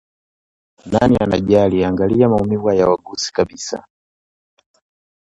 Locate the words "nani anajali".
0.91-1.85